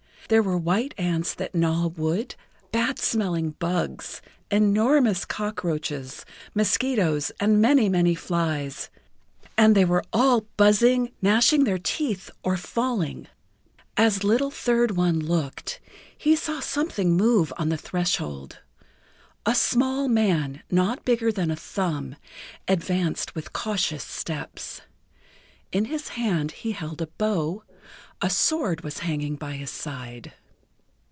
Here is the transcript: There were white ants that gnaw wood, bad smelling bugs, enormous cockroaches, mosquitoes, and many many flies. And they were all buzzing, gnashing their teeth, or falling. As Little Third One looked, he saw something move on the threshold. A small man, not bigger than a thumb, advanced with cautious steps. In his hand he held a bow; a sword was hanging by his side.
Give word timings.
There 0.29 0.41
were 0.41 0.57
white 0.57 0.93
ants 0.97 1.33
that 1.33 1.53
gnaw 1.53 1.87
wood, 1.87 2.35
bad 2.71 2.99
smelling 2.99 3.49
bugs, 3.59 4.21
enormous 4.49 5.25
cockroaches, 5.25 6.25
mosquitoes, 6.55 7.33
and 7.41 7.59
many 7.59 7.89
many 7.89 8.15
flies. 8.15 8.89
And 9.57 9.75
they 9.75 9.83
were 9.83 10.05
all 10.13 10.45
buzzing, 10.55 11.11
gnashing 11.21 11.65
their 11.65 11.77
teeth, 11.77 12.31
or 12.43 12.55
falling. 12.55 13.27
As 13.97 14.23
Little 14.23 14.51
Third 14.51 14.91
One 14.91 15.19
looked, 15.19 15.81
he 16.17 16.37
saw 16.37 16.61
something 16.61 17.11
move 17.17 17.51
on 17.57 17.67
the 17.67 17.75
threshold. 17.75 18.59
A 19.45 19.53
small 19.53 20.07
man, 20.07 20.63
not 20.71 21.03
bigger 21.03 21.33
than 21.33 21.51
a 21.51 21.57
thumb, 21.57 22.15
advanced 22.69 23.35
with 23.35 23.51
cautious 23.51 24.05
steps. 24.05 24.79
In 25.73 25.85
his 25.91 26.07
hand 26.09 26.53
he 26.53 26.71
held 26.71 27.01
a 27.01 27.07
bow; 27.07 27.63
a 28.23 28.29
sword 28.29 28.81
was 28.81 28.99
hanging 28.99 29.35
by 29.35 29.53
his 29.53 29.71
side. 29.71 30.31